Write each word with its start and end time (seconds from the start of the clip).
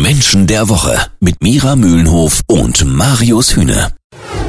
Menschen 0.00 0.46
der 0.46 0.68
Woche 0.68 0.98
mit 1.20 1.42
Mira 1.42 1.76
Mühlenhof 1.76 2.42
und 2.46 2.84
Marius 2.84 3.56
Hühne. 3.56 3.92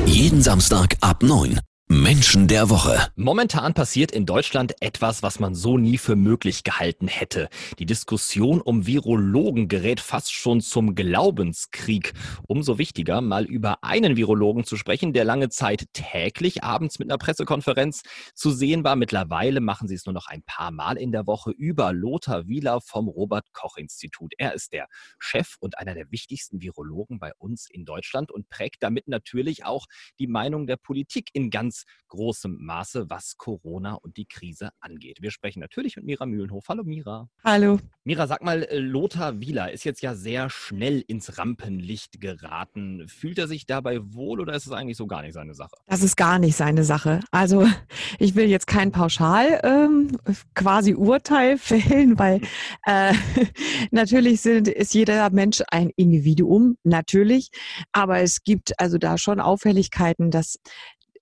Jeden 0.05 0.41
Samstag 0.41 0.95
ab 1.01 1.21
9. 1.21 1.59
Menschen 1.93 2.47
der 2.47 2.71
Woche. 2.71 3.07
Momentan 3.15 3.75
passiert 3.75 4.11
in 4.11 4.25
Deutschland 4.25 4.81
etwas, 4.81 5.21
was 5.21 5.39
man 5.39 5.53
so 5.53 5.77
nie 5.77 5.99
für 5.99 6.15
möglich 6.15 6.63
gehalten 6.63 7.07
hätte. 7.07 7.49
Die 7.77 7.85
Diskussion 7.85 8.61
um 8.61 8.87
Virologen 8.87 9.67
gerät 9.67 9.99
fast 9.99 10.33
schon 10.33 10.59
zum 10.59 10.95
Glaubenskrieg. 10.95 12.13
Umso 12.47 12.79
wichtiger, 12.79 13.21
mal 13.21 13.45
über 13.45 13.83
einen 13.83 14.17
Virologen 14.17 14.63
zu 14.63 14.75
sprechen, 14.75 15.13
der 15.13 15.23
lange 15.23 15.49
Zeit 15.49 15.85
täglich 15.93 16.63
abends 16.63 16.97
mit 16.97 17.11
einer 17.11 17.19
Pressekonferenz 17.19 18.01
zu 18.33 18.49
sehen 18.49 18.83
war. 18.83 18.95
Mittlerweile 18.95 19.61
machen 19.61 19.87
sie 19.87 19.95
es 19.95 20.07
nur 20.07 20.13
noch 20.13 20.25
ein 20.25 20.41
paar 20.41 20.71
Mal 20.71 20.97
in 20.97 21.11
der 21.11 21.27
Woche 21.27 21.51
über 21.51 21.93
Lothar 21.93 22.47
Wieler 22.47 22.81
vom 22.81 23.07
Robert 23.07 23.53
Koch 23.53 23.77
Institut. 23.77 24.33
Er 24.39 24.55
ist 24.55 24.73
der 24.73 24.87
Chef 25.19 25.57
und 25.59 25.77
einer 25.77 25.93
der 25.93 26.09
wichtigsten 26.09 26.59
Virologen 26.59 27.19
bei 27.19 27.33
uns 27.37 27.69
in 27.69 27.85
Deutschland 27.85 28.31
und 28.31 28.49
prägt 28.49 28.81
damit 28.81 29.07
natürlich 29.07 29.63
auch 29.63 29.85
die 30.17 30.27
Meinung 30.27 30.65
der 30.65 30.77
Politik 30.77 31.29
in 31.33 31.51
ganz 31.51 31.82
großem 32.07 32.57
Maße, 32.59 33.09
was 33.09 33.37
Corona 33.37 33.95
und 33.95 34.17
die 34.17 34.25
Krise 34.25 34.69
angeht. 34.79 35.17
Wir 35.21 35.31
sprechen 35.31 35.59
natürlich 35.59 35.95
mit 35.95 36.05
Mira 36.05 36.25
Mühlenhof. 36.25 36.65
Hallo 36.69 36.83
Mira. 36.83 37.27
Hallo. 37.43 37.79
Mira, 38.03 38.27
sag 38.27 38.43
mal, 38.43 38.63
äh, 38.63 38.77
Lothar 38.77 39.39
Wieler 39.39 39.71
ist 39.71 39.83
jetzt 39.83 40.01
ja 40.01 40.13
sehr 40.13 40.49
schnell 40.49 41.03
ins 41.07 41.37
Rampenlicht 41.37 42.21
geraten. 42.21 43.07
Fühlt 43.07 43.39
er 43.39 43.47
sich 43.47 43.65
dabei 43.65 43.99
wohl 44.13 44.41
oder 44.41 44.53
ist 44.53 44.67
es 44.67 44.71
eigentlich 44.71 44.97
so 44.97 45.07
gar 45.07 45.21
nicht 45.21 45.33
seine 45.33 45.53
Sache? 45.55 45.75
Das 45.87 46.03
ist 46.03 46.15
gar 46.15 46.37
nicht 46.37 46.55
seine 46.55 46.83
Sache. 46.83 47.21
Also 47.31 47.67
ich 48.19 48.35
will 48.35 48.47
jetzt 48.47 48.67
kein 48.67 48.91
Pauschal 48.91 49.59
ähm, 49.63 50.17
quasi 50.53 50.93
Urteil 50.93 51.57
fällen, 51.57 52.19
weil 52.19 52.41
äh, 52.85 53.13
natürlich 53.91 54.41
sind, 54.41 54.67
ist 54.67 54.93
jeder 54.93 55.29
Mensch 55.31 55.63
ein 55.69 55.89
Individuum, 55.95 56.77
natürlich. 56.83 57.49
Aber 57.91 58.19
es 58.19 58.43
gibt 58.43 58.79
also 58.79 58.97
da 58.97 59.17
schon 59.17 59.39
Auffälligkeiten, 59.39 60.29
dass 60.29 60.59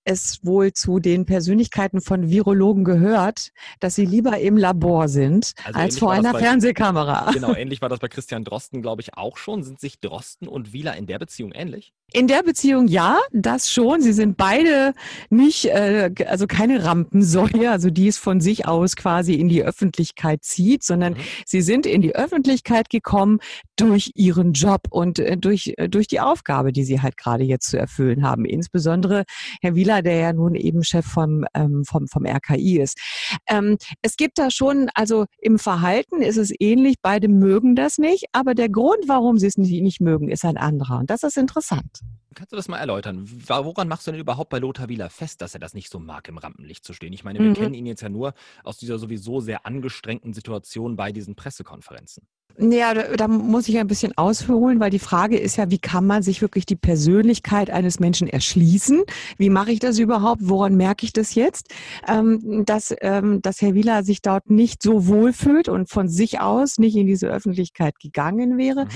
es 0.04 0.44
wohl 0.44 0.74
zu 0.74 1.00
den 1.00 1.26
Persönlichkeiten 1.26 2.02
von 2.02 2.30
Virologen 2.30 2.84
gehört, 2.84 3.50
dass 3.80 3.96
sie 3.96 4.06
lieber 4.06 4.40
im 4.40 4.58
Labor 4.58 5.08
sind 5.08 5.54
also 5.64 5.80
als 5.80 6.00
vor 6.00 6.12
einer 6.12 6.34
bei, 6.34 6.40
Fernsehkamera. 6.40 7.32
Genau, 7.34 7.54
ähnlich 7.56 7.82
war 7.82 7.90
das 7.90 8.00
bei 8.00 8.08
Christian 8.08 8.44
Drosten, 8.44 8.82
glaube 8.82 9.02
ich, 9.02 9.16
auch 9.16 9.38
schon. 9.38 9.64
Sind 9.64 9.80
sich 9.80 10.00
Drosten 10.00 10.48
und 10.48 10.74
Wieler 10.74 10.96
in 10.96 11.08
der 11.08 11.20
Beziehung 11.20 11.52
ähnlich? 11.52 11.94
In 12.14 12.28
der 12.28 12.44
Beziehung 12.44 12.88
ja, 12.88 13.20
das 13.32 13.72
schon. 13.72 14.02
Sie 14.02 14.12
sind 14.12 14.36
beide 14.36 14.94
nicht, 15.30 15.66
äh, 15.66 16.12
also 16.28 16.46
keine 16.46 16.84
Rampensäue, 16.84 17.72
also 17.72 17.90
die 17.90 18.10
es 18.10 18.18
von 18.18 18.42
sich 18.42 18.68
aus 18.68 18.98
quasi 18.98 19.36
in 19.36 19.48
die 19.48 19.64
Öffentlichkeit 19.64 20.44
zieht, 20.44 20.84
sondern 20.84 21.14
mhm. 21.14 21.20
sie 21.46 21.62
sind 21.62 21.86
in 21.86 22.02
die 22.02 22.14
Öffentlichkeit 22.14 22.90
gekommen 22.90 23.40
durch 23.78 24.12
ihren 24.16 24.52
Job 24.54 24.82
und 24.90 25.20
äh, 25.20 25.38
durch, 25.38 25.74
äh, 25.78 25.88
durch 25.88 26.08
die 26.08 26.20
Aufgabe, 26.20 26.74
die 26.74 26.84
sie 26.84 27.02
halt 27.02 27.16
gerade 27.16 27.46
jetzt 27.46 27.70
zu 27.70 27.78
erfüllen 27.78 28.24
haben. 28.24 28.44
Insbesondere 28.44 29.24
Herr 29.62 29.76
Wieler, 29.76 29.91
der 30.00 30.16
ja 30.16 30.34
nun 30.34 30.56
eben 30.56 30.84
Chef 30.84 31.06
vom, 31.06 31.46
ähm, 31.54 31.84
vom, 31.86 32.08
vom 32.08 32.26
RKI 32.26 32.80
ist. 32.80 33.00
Ähm, 33.48 33.78
es 34.02 34.16
gibt 34.16 34.38
da 34.38 34.52
schon, 34.52 34.90
also 34.94 35.26
im 35.40 35.60
Verhalten 35.60 36.22
ist 36.22 36.38
es 36.38 36.54
ähnlich, 36.60 36.96
beide 37.02 37.28
mögen 37.28 37.76
das 37.76 37.98
nicht, 37.98 38.26
aber 38.32 38.56
der 38.56 38.70
Grund, 38.70 39.08
warum 39.08 39.38
sie 39.38 39.48
es 39.48 39.58
nicht, 39.58 39.82
nicht 39.82 40.02
mögen, 40.02 40.30
ist 40.30 40.46
ein 40.46 40.58
anderer. 40.58 41.00
Und 41.00 41.10
das 41.10 41.24
ist 41.24 41.38
interessant. 41.38 42.02
Kannst 42.34 42.54
du 42.54 42.56
das 42.56 42.70
mal 42.70 42.78
erläutern? 42.78 43.30
Woran 43.48 43.90
machst 43.90 44.08
du 44.08 44.12
denn 44.12 44.22
überhaupt 44.22 44.50
bei 44.50 44.60
Lothar 44.60 44.88
Wieler 44.88 45.10
fest, 45.10 45.42
dass 45.42 45.54
er 45.54 45.60
das 45.60 45.74
nicht 45.74 45.92
so 45.92 46.00
mag, 46.00 46.30
im 46.30 46.38
Rampenlicht 46.38 46.86
zu 46.86 46.94
stehen? 46.94 47.12
Ich 47.12 47.26
meine, 47.26 47.40
wir 47.40 47.50
mhm. 47.50 47.56
kennen 47.56 47.74
ihn 47.74 47.86
jetzt 47.86 48.02
ja 48.02 48.10
nur 48.10 48.34
aus 48.64 48.78
dieser 48.78 49.00
sowieso 49.00 49.42
sehr 49.42 49.66
angestrengten 49.66 50.34
Situation 50.34 50.96
bei 50.96 51.12
diesen 51.12 51.36
Pressekonferenzen. 51.36 52.26
Ja, 52.62 52.94
da, 52.94 53.16
da, 53.16 53.28
muss 53.28 53.68
ich 53.68 53.80
ein 53.80 53.88
bisschen 53.88 54.16
ausholen, 54.18 54.80
weil 54.80 54.92
die 54.92 55.00
Frage 55.00 55.40
ist 55.40 55.56
ja, 55.56 55.72
wie 55.72 55.80
kann 55.80 56.06
man 56.06 56.22
sich 56.22 56.44
wirklich 56.44 56.68
die 56.68 56.76
Persönlichkeit 56.76 57.72
eines 57.72 58.00
Menschen 58.00 58.28
erschließen? 58.28 59.02
Wie 59.38 59.50
mache 59.50 59.72
ich 59.72 59.80
das 59.80 59.98
überhaupt? 59.98 60.42
Woran 60.44 60.76
merke 60.76 61.06
ich 61.06 61.12
das 61.12 61.34
jetzt? 61.34 61.74
Ähm, 62.08 62.64
dass, 62.66 62.94
ähm, 63.02 63.42
dass 63.42 63.62
Herr 63.62 63.74
Wieler 63.74 64.04
sich 64.04 64.22
dort 64.22 64.52
nicht 64.52 64.84
so 64.84 65.08
wohlfühlt 65.08 65.70
und 65.70 65.90
von 65.90 66.08
sich 66.08 66.40
aus 66.40 66.78
nicht 66.78 66.96
in 66.96 67.08
diese 67.08 67.30
Öffentlichkeit 67.30 67.98
gegangen 68.00 68.60
wäre. 68.60 68.86
Mhm. 68.86 68.90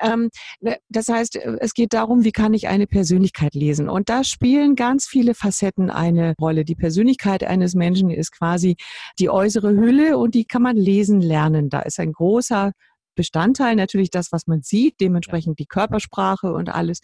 Ähm, 0.00 0.30
ne, 0.60 0.78
das 0.88 1.06
heißt, 1.06 1.36
es 1.36 1.74
geht 1.74 1.92
darum, 1.92 2.24
wie 2.24 2.32
kann 2.32 2.54
ich 2.54 2.66
eine 2.66 2.88
Persönlichkeit 2.88 3.54
lesen? 3.54 3.88
Und 3.88 4.08
da 4.08 4.24
spielen 4.24 4.74
ganz 4.74 5.06
viele 5.06 5.34
Facetten 5.34 5.90
eine 5.90 6.34
Rolle. 6.40 6.64
Die 6.64 6.74
Persönlichkeit 6.74 7.44
eines 7.44 7.76
Menschen 7.76 8.10
ist 8.10 8.32
quasi 8.32 8.74
die 9.20 9.30
äußere 9.30 9.70
Hülle 9.70 10.18
und 10.18 10.34
die 10.34 10.44
kann 10.44 10.62
man 10.62 10.76
lesen 10.76 11.20
lernen. 11.20 11.70
Da 11.70 11.80
ist 11.80 12.00
ein 12.00 12.12
großer 12.12 12.72
Bestandteil 13.14 13.76
natürlich 13.76 14.10
das, 14.10 14.32
was 14.32 14.46
man 14.46 14.62
sieht, 14.62 15.00
dementsprechend 15.00 15.58
die 15.58 15.66
Körpersprache 15.66 16.52
und 16.52 16.68
alles. 16.68 17.00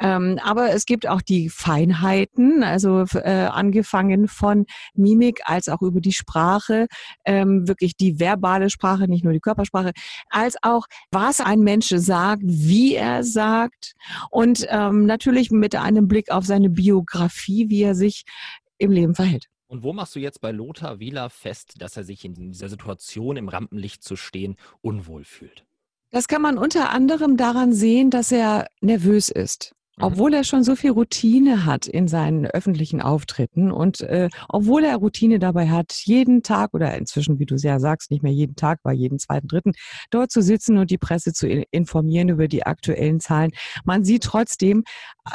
Ähm, 0.00 0.38
aber 0.42 0.70
es 0.72 0.86
gibt 0.86 1.08
auch 1.08 1.22
die 1.22 1.48
Feinheiten, 1.48 2.62
also 2.62 3.04
äh, 3.14 3.46
angefangen 3.46 4.28
von 4.28 4.66
Mimik 4.94 5.42
als 5.44 5.68
auch 5.68 5.82
über 5.82 6.00
die 6.00 6.12
Sprache, 6.12 6.86
ähm, 7.24 7.68
wirklich 7.68 7.96
die 7.96 8.20
verbale 8.20 8.70
Sprache, 8.70 9.08
nicht 9.08 9.24
nur 9.24 9.32
die 9.32 9.40
Körpersprache, 9.40 9.92
als 10.30 10.56
auch 10.62 10.86
was 11.10 11.40
ein 11.40 11.60
Mensch 11.60 11.88
sagt, 11.88 12.42
wie 12.44 12.94
er 12.94 13.24
sagt 13.24 13.94
und 14.30 14.66
ähm, 14.68 15.06
natürlich 15.06 15.50
mit 15.50 15.76
einem 15.76 16.08
Blick 16.08 16.30
auf 16.30 16.44
seine 16.44 16.70
Biografie, 16.70 17.68
wie 17.68 17.82
er 17.82 17.94
sich 17.94 18.24
im 18.78 18.90
Leben 18.90 19.14
verhält. 19.14 19.48
Und 19.74 19.82
wo 19.82 19.92
machst 19.92 20.14
du 20.14 20.20
jetzt 20.20 20.40
bei 20.40 20.52
Lothar 20.52 21.00
Wieler 21.00 21.30
fest, 21.30 21.82
dass 21.82 21.96
er 21.96 22.04
sich 22.04 22.24
in 22.24 22.34
dieser 22.34 22.68
Situation 22.68 23.36
im 23.36 23.48
Rampenlicht 23.48 24.04
zu 24.04 24.14
stehen 24.14 24.54
unwohl 24.82 25.24
fühlt? 25.24 25.66
Das 26.12 26.28
kann 26.28 26.42
man 26.42 26.58
unter 26.58 26.90
anderem 26.90 27.36
daran 27.36 27.72
sehen, 27.72 28.08
dass 28.08 28.30
er 28.30 28.68
nervös 28.80 29.30
ist. 29.30 29.74
Mhm. 29.96 30.04
Obwohl 30.04 30.34
er 30.34 30.44
schon 30.44 30.62
so 30.62 30.76
viel 30.76 30.92
Routine 30.92 31.66
hat 31.66 31.88
in 31.88 32.06
seinen 32.06 32.46
öffentlichen 32.46 33.02
Auftritten 33.02 33.72
und 33.72 34.00
äh, 34.02 34.28
obwohl 34.48 34.84
er 34.84 34.96
Routine 34.96 35.40
dabei 35.40 35.68
hat, 35.68 35.92
jeden 36.04 36.44
Tag 36.44 36.72
oder 36.72 36.96
inzwischen, 36.96 37.40
wie 37.40 37.46
du 37.46 37.58
sehr 37.58 37.80
sagst, 37.80 38.12
nicht 38.12 38.22
mehr 38.22 38.32
jeden 38.32 38.54
Tag, 38.54 38.78
war 38.84 38.92
jeden 38.92 39.18
zweiten, 39.18 39.48
dritten, 39.48 39.72
dort 40.10 40.30
zu 40.30 40.40
sitzen 40.40 40.78
und 40.78 40.92
die 40.92 40.98
Presse 40.98 41.32
zu 41.32 41.48
informieren 41.48 42.28
über 42.28 42.46
die 42.46 42.64
aktuellen 42.64 43.18
Zahlen. 43.18 43.50
Man 43.84 44.04
sieht 44.04 44.22
trotzdem 44.22 44.84
äh, 45.26 45.30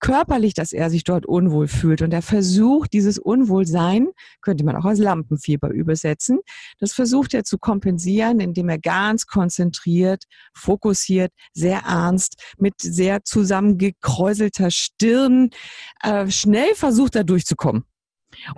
körperlich, 0.00 0.54
dass 0.54 0.72
er 0.72 0.90
sich 0.90 1.04
dort 1.04 1.26
unwohl 1.26 1.68
fühlt 1.68 2.02
und 2.02 2.12
er 2.12 2.22
versucht, 2.22 2.92
dieses 2.92 3.18
Unwohlsein, 3.18 4.08
könnte 4.42 4.64
man 4.64 4.76
auch 4.76 4.84
als 4.84 4.98
Lampenfieber 4.98 5.70
übersetzen, 5.70 6.40
das 6.78 6.92
versucht 6.92 7.34
er 7.34 7.44
zu 7.44 7.58
kompensieren, 7.58 8.40
indem 8.40 8.68
er 8.68 8.78
ganz 8.78 9.26
konzentriert, 9.26 10.24
fokussiert, 10.54 11.32
sehr 11.52 11.80
ernst, 11.86 12.42
mit 12.58 12.74
sehr 12.80 13.24
zusammenge 13.24 13.76
gekräuselter 13.76 14.70
Stirn 14.70 15.50
äh, 16.02 16.28
schnell 16.30 16.74
versucht, 16.74 17.14
da 17.14 17.22
durchzukommen. 17.22 17.84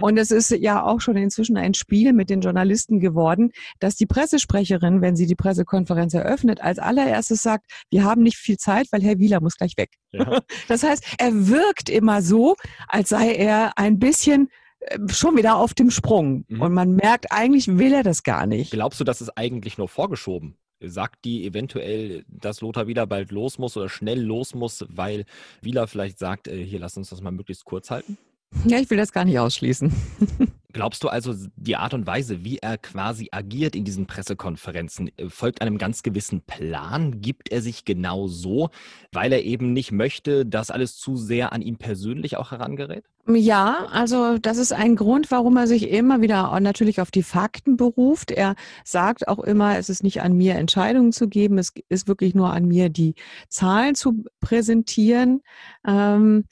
Und 0.00 0.18
es 0.18 0.30
ist 0.30 0.50
ja 0.50 0.84
auch 0.84 1.00
schon 1.00 1.16
inzwischen 1.16 1.56
ein 1.56 1.74
Spiel 1.74 2.12
mit 2.12 2.30
den 2.30 2.40
Journalisten 2.40 3.00
geworden, 3.00 3.52
dass 3.78 3.96
die 3.96 4.06
Pressesprecherin, 4.06 5.00
wenn 5.00 5.16
sie 5.16 5.26
die 5.26 5.34
Pressekonferenz 5.34 6.14
eröffnet, 6.14 6.60
als 6.60 6.78
allererstes 6.78 7.42
sagt, 7.42 7.70
wir 7.90 8.04
haben 8.04 8.22
nicht 8.22 8.36
viel 8.36 8.56
Zeit, 8.56 8.86
weil 8.90 9.02
Herr 9.02 9.18
Wieler 9.18 9.40
muss 9.40 9.56
gleich 9.56 9.76
weg. 9.76 9.90
Ja. 10.12 10.40
Das 10.68 10.82
heißt, 10.82 11.04
er 11.18 11.48
wirkt 11.48 11.88
immer 11.88 12.22
so, 12.22 12.56
als 12.86 13.08
sei 13.08 13.34
er 13.34 13.72
ein 13.76 13.98
bisschen 13.98 14.48
äh, 14.80 14.98
schon 15.08 15.36
wieder 15.36 15.56
auf 15.56 15.74
dem 15.74 15.90
Sprung. 15.90 16.44
Mhm. 16.48 16.62
Und 16.62 16.72
man 16.72 16.94
merkt, 16.94 17.32
eigentlich 17.32 17.78
will 17.78 17.92
er 17.92 18.02
das 18.02 18.22
gar 18.22 18.46
nicht. 18.46 18.70
Glaubst 18.72 19.00
du, 19.00 19.04
das 19.04 19.20
ist 19.20 19.30
eigentlich 19.36 19.78
nur 19.78 19.88
vorgeschoben? 19.88 20.56
Sagt 20.80 21.24
die 21.24 21.46
eventuell, 21.46 22.24
dass 22.28 22.62
Lothar 22.62 22.86
wieder 22.86 23.06
bald 23.06 23.32
los 23.32 23.58
muss 23.58 23.76
oder 23.76 23.88
schnell 23.88 24.20
los 24.20 24.54
muss, 24.54 24.84
weil 24.88 25.24
Wieler 25.60 25.86
vielleicht 25.86 26.18
sagt, 26.18 26.48
äh, 26.48 26.64
hier 26.64 26.78
lass 26.78 26.96
uns 26.96 27.10
das 27.10 27.20
mal 27.20 27.32
möglichst 27.32 27.64
kurz 27.64 27.90
halten? 27.90 28.16
Ja, 28.64 28.78
ich 28.78 28.90
will 28.90 28.98
das 28.98 29.12
gar 29.12 29.24
nicht 29.24 29.38
ausschließen. 29.38 29.92
Glaubst 30.72 31.02
du 31.02 31.08
also, 31.08 31.34
die 31.56 31.76
Art 31.76 31.94
und 31.94 32.06
Weise, 32.06 32.44
wie 32.44 32.58
er 32.58 32.78
quasi 32.78 33.28
agiert 33.32 33.74
in 33.74 33.84
diesen 33.84 34.06
Pressekonferenzen, 34.06 35.10
äh, 35.16 35.28
folgt 35.28 35.62
einem 35.62 35.78
ganz 35.78 36.02
gewissen 36.02 36.42
Plan? 36.42 37.20
Gibt 37.20 37.50
er 37.50 37.60
sich 37.60 37.84
genau 37.84 38.28
so, 38.28 38.70
weil 39.12 39.32
er 39.32 39.42
eben 39.42 39.72
nicht 39.72 39.90
möchte, 39.90 40.46
dass 40.46 40.70
alles 40.70 40.96
zu 40.96 41.16
sehr 41.16 41.52
an 41.52 41.62
ihn 41.62 41.76
persönlich 41.76 42.36
auch 42.36 42.52
herangerät? 42.52 43.04
Ja, 43.26 43.86
also 43.90 44.38
das 44.38 44.58
ist 44.58 44.72
ein 44.72 44.96
Grund, 44.96 45.30
warum 45.30 45.56
er 45.56 45.66
sich 45.66 45.88
immer 45.88 46.20
wieder 46.20 46.58
natürlich 46.60 47.00
auf 47.00 47.10
die 47.10 47.22
Fakten 47.22 47.76
beruft. 47.76 48.30
Er 48.30 48.54
sagt 48.84 49.28
auch 49.28 49.40
immer, 49.40 49.78
es 49.78 49.88
ist 49.88 50.02
nicht 50.02 50.22
an 50.22 50.32
mir, 50.32 50.54
Entscheidungen 50.54 51.12
zu 51.12 51.28
geben, 51.28 51.58
es 51.58 51.72
ist 51.88 52.08
wirklich 52.08 52.34
nur 52.34 52.52
an 52.52 52.66
mir, 52.66 52.88
die 52.88 53.14
Zahlen 53.48 53.94
zu 53.94 54.24
präsentieren. 54.40 55.42
Ähm, 55.86 56.44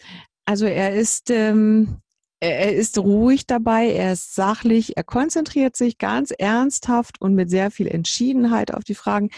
also 0.48 0.64
er 0.64 0.94
ist, 0.94 1.28
ähm, 1.28 1.98
er 2.40 2.74
ist 2.74 2.96
ruhig 2.96 3.46
dabei, 3.46 3.92
er 3.92 4.14
ist 4.14 4.34
sachlich, 4.34 4.96
er 4.96 5.04
konzentriert 5.04 5.76
sich 5.76 5.98
ganz 5.98 6.30
ernsthaft 6.30 7.20
und 7.20 7.34
mit 7.34 7.50
sehr 7.50 7.70
viel 7.70 7.86
Entschiedenheit 7.86 8.72
auf 8.72 8.82
die 8.82 8.94
Fragen. 8.94 9.28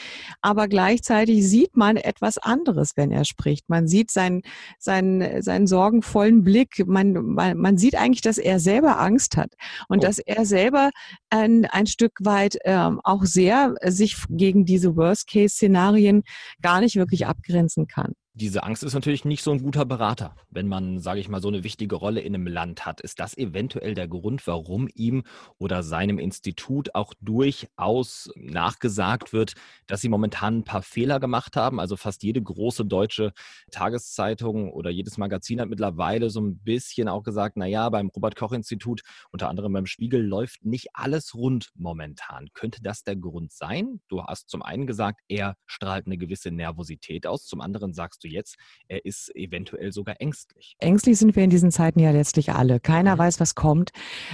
Aber 0.40 0.68
gleichzeitig 0.68 1.44
sieht 1.48 1.76
man 1.76 1.96
etwas 1.96 2.38
anderes, 2.38 2.92
wenn 2.94 3.10
er 3.10 3.24
spricht. 3.24 3.68
Man 3.68 3.88
sieht 3.88 4.12
seinen, 4.12 4.42
seinen, 4.78 5.42
seinen 5.42 5.66
sorgenvollen 5.66 6.44
Blick. 6.44 6.86
Man, 6.86 7.14
man, 7.14 7.58
man 7.58 7.76
sieht 7.76 7.96
eigentlich, 7.96 8.20
dass 8.20 8.38
er 8.38 8.60
selber 8.60 9.00
Angst 9.00 9.36
hat 9.36 9.54
und 9.88 9.98
oh. 9.98 10.06
dass 10.06 10.20
er 10.20 10.46
selber 10.46 10.90
ein, 11.28 11.66
ein 11.66 11.88
Stück 11.88 12.18
weit 12.20 12.56
ähm, 12.64 13.00
auch 13.02 13.24
sehr 13.24 13.74
sich 13.84 14.16
gegen 14.28 14.64
diese 14.64 14.94
Worst-Case-Szenarien 14.94 16.22
gar 16.62 16.80
nicht 16.80 16.94
wirklich 16.94 17.26
abgrenzen 17.26 17.88
kann 17.88 18.12
diese 18.40 18.62
Angst 18.62 18.82
ist 18.82 18.94
natürlich 18.94 19.26
nicht 19.26 19.42
so 19.42 19.50
ein 19.50 19.62
guter 19.62 19.84
Berater, 19.84 20.34
wenn 20.48 20.66
man, 20.66 20.98
sage 20.98 21.20
ich 21.20 21.28
mal, 21.28 21.42
so 21.42 21.48
eine 21.48 21.62
wichtige 21.62 21.96
Rolle 21.96 22.22
in 22.22 22.34
einem 22.34 22.46
Land 22.46 22.86
hat. 22.86 23.02
Ist 23.02 23.20
das 23.20 23.36
eventuell 23.36 23.94
der 23.94 24.08
Grund, 24.08 24.46
warum 24.46 24.88
ihm 24.94 25.24
oder 25.58 25.82
seinem 25.82 26.18
Institut 26.18 26.94
auch 26.94 27.12
durchaus 27.20 28.30
nachgesagt 28.36 29.34
wird, 29.34 29.52
dass 29.86 30.00
sie 30.00 30.08
momentan 30.08 30.58
ein 30.58 30.64
paar 30.64 30.80
Fehler 30.80 31.20
gemacht 31.20 31.54
haben? 31.54 31.78
Also 31.78 31.96
fast 31.96 32.22
jede 32.22 32.40
große 32.40 32.86
deutsche 32.86 33.34
Tageszeitung 33.72 34.72
oder 34.72 34.88
jedes 34.88 35.18
Magazin 35.18 35.60
hat 35.60 35.68
mittlerweile 35.68 36.30
so 36.30 36.40
ein 36.40 36.58
bisschen 36.60 37.08
auch 37.08 37.22
gesagt, 37.22 37.58
naja, 37.58 37.90
beim 37.90 38.08
Robert 38.08 38.36
Koch 38.36 38.52
Institut, 38.52 39.02
unter 39.32 39.50
anderem 39.50 39.74
beim 39.74 39.86
Spiegel, 39.86 40.24
läuft 40.24 40.64
nicht 40.64 40.88
alles 40.94 41.34
rund 41.34 41.72
momentan. 41.74 42.48
Könnte 42.54 42.80
das 42.82 43.04
der 43.04 43.16
Grund 43.16 43.52
sein? 43.52 44.00
Du 44.08 44.22
hast 44.24 44.48
zum 44.48 44.62
einen 44.62 44.86
gesagt, 44.86 45.20
er 45.28 45.56
strahlt 45.66 46.06
eine 46.06 46.16
gewisse 46.16 46.50
Nervosität 46.50 47.26
aus, 47.26 47.44
zum 47.44 47.60
anderen 47.60 47.92
sagst 47.92 48.24
du 48.24 48.29
jetzt, 48.30 48.56
er 48.88 49.04
ist 49.04 49.30
eventuell 49.34 49.92
sogar 49.92 50.16
ängstlich. 50.20 50.76
Ängstlich 50.78 51.18
sind 51.18 51.36
wir 51.36 51.44
in 51.44 51.50
diesen 51.50 51.70
Zeiten 51.70 52.00
ja 52.00 52.10
letztlich 52.10 52.52
alle. 52.52 52.80
Keiner 52.80 53.14
mhm. 53.16 53.18
weiß, 53.18 53.40
was 53.40 53.54
kommt. 53.54 53.90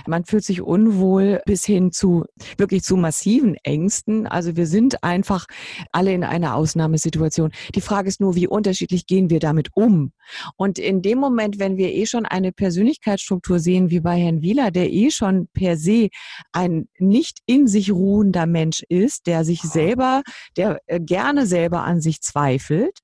Man 0.06 0.24
fühlt 0.24 0.44
sich 0.44 0.62
unwohl 0.62 1.40
bis 1.46 1.64
hin 1.64 1.92
zu 1.92 2.24
wirklich 2.58 2.82
zu 2.82 2.96
massiven 2.96 3.56
Ängsten. 3.62 4.26
Also 4.26 4.56
wir 4.56 4.66
sind 4.66 5.02
einfach 5.02 5.46
alle 5.92 6.12
in 6.12 6.24
einer 6.24 6.54
Ausnahmesituation. 6.54 7.52
Die 7.74 7.80
Frage 7.80 8.08
ist 8.08 8.20
nur, 8.20 8.34
wie 8.34 8.46
unterschiedlich 8.46 9.06
gehen 9.06 9.30
wir 9.30 9.40
damit 9.40 9.70
um? 9.74 10.12
Und 10.56 10.78
in 10.78 11.02
dem 11.02 11.18
Moment, 11.18 11.58
wenn 11.58 11.76
wir 11.76 11.92
eh 11.92 12.06
schon 12.06 12.26
eine 12.26 12.52
Persönlichkeitsstruktur 12.52 13.58
sehen, 13.58 13.90
wie 13.90 14.00
bei 14.00 14.18
Herrn 14.18 14.42
Wieler, 14.42 14.70
der 14.70 14.92
eh 14.92 15.10
schon 15.10 15.48
per 15.52 15.76
se 15.76 16.08
ein 16.52 16.88
nicht 16.98 17.40
in 17.46 17.66
sich 17.66 17.92
ruhender 17.92 18.46
Mensch 18.46 18.82
ist, 18.88 19.26
der 19.26 19.44
sich 19.44 19.60
selber, 19.60 20.22
der 20.56 20.80
äh, 20.86 21.00
gerne 21.00 21.46
selber 21.46 21.84
an 21.84 22.00
sich 22.00 22.20
zweifelt, 22.20 22.98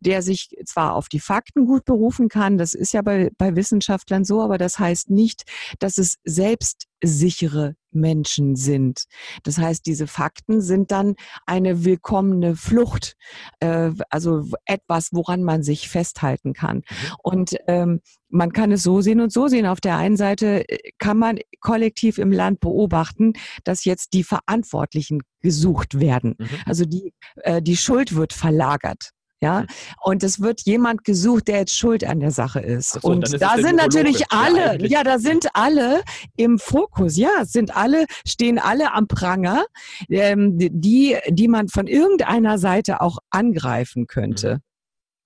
der 0.00 0.22
sich 0.22 0.33
zwar 0.64 0.94
auf 0.94 1.08
die 1.08 1.20
Fakten 1.20 1.66
gut 1.66 1.84
berufen 1.84 2.28
kann, 2.28 2.58
das 2.58 2.74
ist 2.74 2.92
ja 2.92 3.02
bei, 3.02 3.30
bei 3.38 3.56
Wissenschaftlern 3.56 4.24
so, 4.24 4.42
aber 4.42 4.58
das 4.58 4.78
heißt 4.78 5.10
nicht, 5.10 5.44
dass 5.78 5.98
es 5.98 6.16
selbstsichere 6.24 7.74
Menschen 7.94 8.56
sind. 8.56 9.04
Das 9.42 9.58
heißt, 9.58 9.86
diese 9.86 10.06
Fakten 10.06 10.60
sind 10.60 10.90
dann 10.90 11.14
eine 11.46 11.84
willkommene 11.84 12.56
Flucht, 12.56 13.16
äh, 13.60 13.90
also 14.10 14.44
etwas, 14.66 15.10
woran 15.12 15.42
man 15.42 15.62
sich 15.62 15.88
festhalten 15.88 16.52
kann. 16.52 16.78
Mhm. 16.78 16.82
Und 17.22 17.56
ähm, 17.66 18.00
man 18.28 18.52
kann 18.52 18.72
es 18.72 18.82
so 18.82 19.00
sehen 19.00 19.20
und 19.20 19.32
so 19.32 19.48
sehen. 19.48 19.66
Auf 19.66 19.80
der 19.80 19.96
einen 19.96 20.16
Seite 20.16 20.68
äh, 20.68 20.90
kann 20.98 21.18
man 21.18 21.38
kollektiv 21.60 22.18
im 22.18 22.32
Land 22.32 22.60
beobachten, 22.60 23.34
dass 23.62 23.84
jetzt 23.84 24.12
die 24.12 24.24
Verantwortlichen 24.24 25.22
gesucht 25.40 26.00
werden. 26.00 26.34
Mhm. 26.38 26.48
Also 26.66 26.84
die, 26.84 27.14
äh, 27.36 27.62
die 27.62 27.76
Schuld 27.76 28.14
wird 28.14 28.32
verlagert. 28.32 29.10
Ja, 29.44 29.60
mhm. 29.60 29.66
und 30.00 30.22
es 30.22 30.40
wird 30.40 30.62
jemand 30.62 31.04
gesucht, 31.04 31.48
der 31.48 31.58
jetzt 31.58 31.76
schuld 31.76 32.02
an 32.02 32.18
der 32.18 32.30
Sache 32.30 32.60
ist. 32.60 32.92
So, 32.92 33.00
und 33.02 33.24
ist 33.24 33.42
da 33.42 33.56
sind 33.58 33.76
natürlich 33.76 34.24
alle, 34.30 34.80
ja, 34.80 34.86
ja, 34.86 35.04
da 35.04 35.18
sind 35.18 35.48
alle 35.52 36.02
im 36.36 36.58
Fokus. 36.58 37.18
Ja, 37.18 37.44
sind 37.44 37.76
alle, 37.76 38.06
stehen 38.26 38.58
alle 38.58 38.94
am 38.94 39.06
Pranger, 39.06 39.66
ähm, 40.08 40.56
die, 40.56 41.18
die 41.28 41.48
man 41.48 41.68
von 41.68 41.86
irgendeiner 41.86 42.56
Seite 42.58 43.02
auch 43.02 43.18
angreifen 43.28 44.06
könnte. 44.06 44.60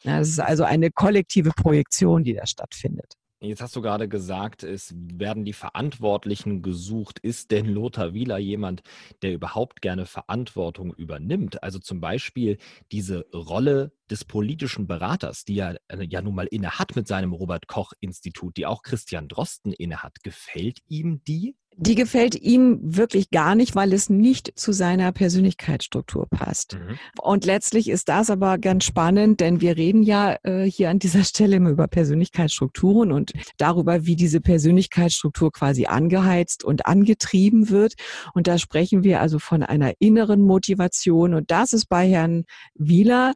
Mhm. 0.02 0.10
Ja, 0.10 0.18
das 0.18 0.30
ist 0.30 0.40
also 0.40 0.64
eine 0.64 0.90
kollektive 0.90 1.50
Projektion, 1.50 2.24
die 2.24 2.34
da 2.34 2.44
stattfindet. 2.44 3.14
Jetzt 3.40 3.62
hast 3.62 3.76
du 3.76 3.82
gerade 3.82 4.08
gesagt, 4.08 4.64
es 4.64 4.92
werden 4.96 5.44
die 5.44 5.52
Verantwortlichen 5.52 6.60
gesucht. 6.60 7.20
Ist 7.20 7.52
denn 7.52 7.66
Lothar 7.66 8.12
Wieler 8.12 8.38
jemand, 8.38 8.82
der 9.22 9.32
überhaupt 9.32 9.80
gerne 9.80 10.06
Verantwortung 10.06 10.92
übernimmt? 10.92 11.62
Also 11.62 11.78
zum 11.78 12.00
Beispiel 12.00 12.58
diese 12.90 13.26
Rolle 13.32 13.92
des 14.10 14.24
politischen 14.24 14.88
Beraters, 14.88 15.44
die 15.44 15.60
er 15.60 15.76
äh, 15.86 16.04
ja 16.04 16.20
nun 16.20 16.34
mal 16.34 16.48
inne 16.48 16.80
hat 16.80 16.96
mit 16.96 17.06
seinem 17.06 17.32
Robert 17.32 17.68
Koch 17.68 17.92
Institut, 18.00 18.56
die 18.56 18.66
auch 18.66 18.82
Christian 18.82 19.28
Drosten 19.28 19.72
inne 19.72 20.02
hat. 20.02 20.24
Gefällt 20.24 20.80
ihm 20.88 21.22
die? 21.22 21.54
Die 21.80 21.94
gefällt 21.94 22.34
ihm 22.34 22.80
wirklich 22.82 23.30
gar 23.30 23.54
nicht, 23.54 23.76
weil 23.76 23.92
es 23.92 24.10
nicht 24.10 24.52
zu 24.58 24.72
seiner 24.72 25.12
Persönlichkeitsstruktur 25.12 26.26
passt. 26.28 26.74
Mhm. 26.74 26.98
Und 27.22 27.46
letztlich 27.46 27.88
ist 27.88 28.08
das 28.08 28.30
aber 28.30 28.58
ganz 28.58 28.84
spannend, 28.84 29.38
denn 29.38 29.60
wir 29.60 29.76
reden 29.76 30.02
ja 30.02 30.36
äh, 30.42 30.64
hier 30.64 30.90
an 30.90 30.98
dieser 30.98 31.22
Stelle 31.22 31.56
immer 31.56 31.70
über 31.70 31.86
Persönlichkeitsstrukturen 31.86 33.12
und 33.12 33.32
darüber, 33.58 34.04
wie 34.04 34.16
diese 34.16 34.40
Persönlichkeitsstruktur 34.40 35.52
quasi 35.52 35.86
angeheizt 35.86 36.64
und 36.64 36.86
angetrieben 36.86 37.70
wird. 37.70 37.94
Und 38.34 38.48
da 38.48 38.58
sprechen 38.58 39.04
wir 39.04 39.20
also 39.20 39.38
von 39.38 39.62
einer 39.62 39.92
inneren 40.00 40.42
Motivation. 40.42 41.32
Und 41.32 41.52
das 41.52 41.72
ist 41.72 41.86
bei 41.86 42.08
Herrn 42.08 42.44
Wieler 42.74 43.34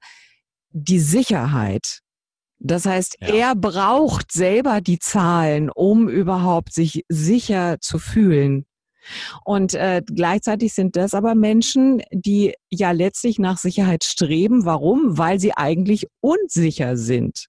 die 0.73 0.99
Sicherheit, 0.99 2.02
das 2.63 2.87
heißt, 2.87 3.17
ja. 3.21 3.35
er 3.35 3.55
braucht 3.55 4.33
selber 4.33 4.81
die 4.81 4.99
Zahlen, 4.99 5.71
um 5.71 6.09
überhaupt 6.09 6.73
sich 6.73 7.05
sicher 7.09 7.79
zu 7.81 7.99
fühlen. 7.99 8.67
Und 9.45 9.75
äh, 9.75 10.03
gleichzeitig 10.05 10.75
sind 10.75 10.97
das 10.97 11.15
aber 11.15 11.35
Menschen, 11.35 12.03
die 12.11 12.55
ja 12.71 12.93
letztlich 12.93 13.39
nach 13.39 13.59
Sicherheit 13.59 14.05
streben. 14.05 14.65
Warum? 14.65 15.19
Weil 15.19 15.39
sie 15.39 15.53
eigentlich 15.53 16.07
unsicher 16.21 16.97
sind. 16.97 17.47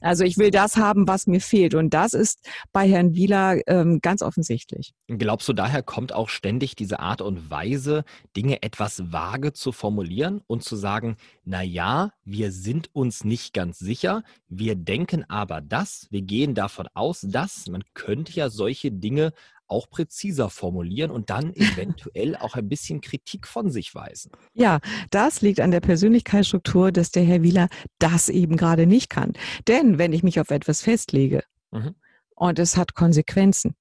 Also 0.00 0.24
ich 0.24 0.36
will 0.36 0.50
das 0.50 0.76
haben, 0.76 1.08
was 1.08 1.26
mir 1.26 1.40
fehlt. 1.40 1.74
Und 1.74 1.94
das 1.94 2.12
ist 2.12 2.40
bei 2.72 2.88
Herrn 2.88 3.14
Wieler 3.14 3.60
ähm, 3.66 4.00
ganz 4.02 4.22
offensichtlich. 4.22 4.92
Glaubst 5.08 5.48
du, 5.48 5.52
daher 5.52 5.82
kommt 5.82 6.12
auch 6.12 6.28
ständig 6.28 6.76
diese 6.76 7.00
Art 7.00 7.22
und 7.22 7.50
Weise, 7.50 8.04
Dinge 8.36 8.62
etwas 8.62 9.12
vage 9.12 9.52
zu 9.52 9.72
formulieren 9.72 10.42
und 10.46 10.62
zu 10.62 10.76
sagen, 10.76 11.16
na 11.44 11.62
ja, 11.62 12.10
wir 12.24 12.52
sind 12.52 12.90
uns 12.94 13.24
nicht 13.24 13.54
ganz 13.54 13.78
sicher, 13.78 14.22
wir 14.48 14.74
denken 14.76 15.24
aber 15.28 15.60
das, 15.60 16.06
wir 16.10 16.22
gehen 16.22 16.54
davon 16.54 16.86
aus, 16.94 17.22
dass 17.22 17.66
man 17.68 17.82
könnte 17.94 18.32
ja 18.32 18.50
solche 18.50 18.92
Dinge 18.92 19.32
auch 19.68 19.88
präziser 19.90 20.50
formulieren 20.50 21.10
und 21.10 21.30
dann 21.30 21.54
eventuell 21.54 22.36
auch 22.36 22.54
ein 22.54 22.68
bisschen 22.68 23.00
Kritik 23.00 23.46
von 23.46 23.70
sich 23.70 23.94
weisen. 23.94 24.32
Ja, 24.54 24.80
das 25.10 25.40
liegt 25.42 25.60
an 25.60 25.70
der 25.70 25.80
Persönlichkeitsstruktur, 25.80 26.92
dass 26.92 27.10
der 27.10 27.24
Herr 27.24 27.42
Wieler 27.42 27.68
das 27.98 28.28
eben 28.28 28.56
gerade 28.56 28.86
nicht 28.86 29.10
kann. 29.10 29.32
Denn 29.68 29.98
wenn 29.98 30.12
ich 30.12 30.22
mich 30.22 30.40
auf 30.40 30.50
etwas 30.50 30.82
festlege 30.82 31.42
mhm. 31.70 31.94
und 32.34 32.58
es 32.58 32.76
hat 32.76 32.94
Konsequenzen, 32.94 33.74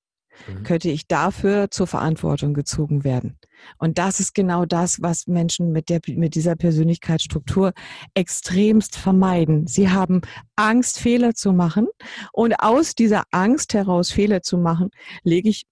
mhm. 0.48 0.64
könnte 0.64 0.90
ich 0.90 1.08
dafür 1.08 1.70
zur 1.72 1.88
Verantwortung 1.88 2.54
gezogen 2.54 3.04
werden. 3.04 3.38
Und 3.78 3.98
das 3.98 4.20
ist 4.20 4.34
genau 4.34 4.66
das, 4.66 5.02
was 5.02 5.28
Menschen 5.28 5.72
mit, 5.72 5.90
der, 5.90 6.02
mit 6.08 6.36
dieser 6.36 6.56
Persönlichkeitsstruktur 6.56 7.74
extremst 8.14 8.98
vermeiden. 8.98 9.68
Sie 9.68 9.90
haben 9.90 10.22
Angst, 10.56 11.00
Fehler 11.00 11.34
zu 11.34 11.54
machen. 11.54 11.88
Und 12.32 12.60
aus 12.60 12.96
dieser 12.96 13.24
Angst 13.32 13.74
heraus, 13.74 14.12
Fehler 14.12 14.42
zu 14.42 14.58
machen, 14.58 14.90
lege 15.24 15.50
ich 15.50 15.66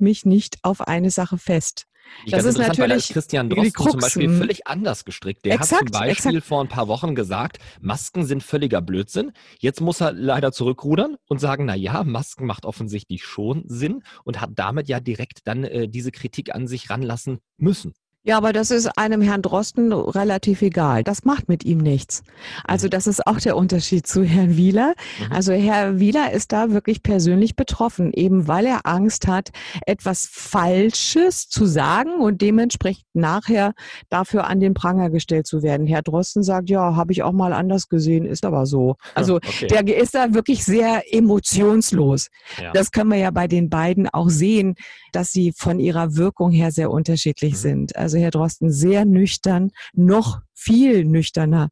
mich 0.00 0.24
nicht 0.24 0.58
auf 0.62 0.82
eine 0.82 1.10
Sache 1.10 1.38
fest. 1.38 1.86
Ich 2.24 2.32
das 2.32 2.44
ist 2.44 2.58
natürlich 2.58 3.08
Christian 3.08 3.50
Drosten 3.50 3.90
zum 3.90 4.00
Beispiel 4.00 4.30
völlig 4.36 4.66
anders 4.66 5.04
gestrickt. 5.04 5.44
Der 5.44 5.54
exakt, 5.54 5.72
hat 5.72 5.78
zum 5.80 6.00
Beispiel 6.00 6.36
exakt. 6.36 6.46
vor 6.46 6.60
ein 6.60 6.68
paar 6.68 6.88
Wochen 6.88 7.14
gesagt, 7.14 7.58
Masken 7.80 8.24
sind 8.24 8.42
völliger 8.42 8.80
Blödsinn. 8.80 9.32
Jetzt 9.58 9.80
muss 9.80 10.00
er 10.00 10.12
leider 10.12 10.52
zurückrudern 10.52 11.16
und 11.28 11.40
sagen, 11.40 11.64
na 11.64 11.74
ja, 11.74 12.04
Masken 12.04 12.46
macht 12.46 12.66
offensichtlich 12.66 13.24
schon 13.24 13.64
Sinn 13.66 14.02
und 14.24 14.40
hat 14.40 14.50
damit 14.54 14.88
ja 14.88 15.00
direkt 15.00 15.46
dann 15.46 15.64
äh, 15.64 15.88
diese 15.88 16.12
Kritik 16.12 16.54
an 16.54 16.66
sich 16.66 16.90
ranlassen 16.90 17.38
müssen. 17.56 17.94
Ja, 18.26 18.38
aber 18.38 18.54
das 18.54 18.70
ist 18.70 18.86
einem 18.96 19.20
Herrn 19.20 19.42
Drosten 19.42 19.92
relativ 19.92 20.62
egal. 20.62 21.04
Das 21.04 21.24
macht 21.24 21.46
mit 21.46 21.62
ihm 21.62 21.76
nichts. 21.76 22.22
Also 22.64 22.86
mhm. 22.86 22.90
das 22.90 23.06
ist 23.06 23.26
auch 23.26 23.38
der 23.38 23.54
Unterschied 23.54 24.06
zu 24.06 24.24
Herrn 24.24 24.56
Wieler. 24.56 24.94
Mhm. 25.20 25.32
Also 25.32 25.52
Herr 25.52 26.00
Wieler 26.00 26.32
ist 26.32 26.52
da 26.52 26.70
wirklich 26.70 27.02
persönlich 27.02 27.54
betroffen, 27.54 28.14
eben 28.14 28.48
weil 28.48 28.64
er 28.64 28.86
Angst 28.86 29.28
hat, 29.28 29.50
etwas 29.86 30.26
Falsches 30.30 31.50
zu 31.50 31.66
sagen 31.66 32.18
und 32.18 32.40
dementsprechend 32.40 33.04
nachher 33.12 33.74
dafür 34.08 34.46
an 34.46 34.58
den 34.58 34.72
Pranger 34.72 35.10
gestellt 35.10 35.46
zu 35.46 35.62
werden. 35.62 35.86
Herr 35.86 36.00
Drosten 36.00 36.42
sagt, 36.42 36.70
ja, 36.70 36.96
habe 36.96 37.12
ich 37.12 37.22
auch 37.22 37.32
mal 37.32 37.52
anders 37.52 37.90
gesehen, 37.90 38.24
ist 38.24 38.46
aber 38.46 38.64
so. 38.64 38.96
Also 39.14 39.36
okay. 39.36 39.66
der 39.66 39.96
ist 39.98 40.14
da 40.14 40.32
wirklich 40.32 40.64
sehr 40.64 41.02
emotionslos. 41.12 42.28
Ja. 42.58 42.72
Das 42.72 42.90
können 42.90 43.10
wir 43.10 43.18
ja 43.18 43.30
bei 43.30 43.48
den 43.48 43.68
beiden 43.68 44.08
auch 44.08 44.30
sehen, 44.30 44.76
dass 45.12 45.30
sie 45.30 45.52
von 45.54 45.78
ihrer 45.78 46.16
Wirkung 46.16 46.50
her 46.50 46.72
sehr 46.72 46.90
unterschiedlich 46.90 47.52
mhm. 47.52 47.58
sind. 47.58 47.96
Also 47.96 48.13
Herr 48.18 48.30
Drosten 48.30 48.72
sehr 48.72 49.04
nüchtern, 49.04 49.70
noch 49.92 50.40
viel 50.54 51.04
nüchterner 51.04 51.68